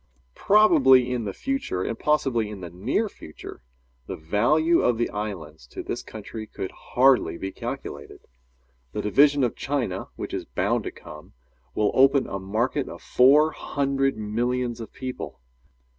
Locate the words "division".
9.03-9.43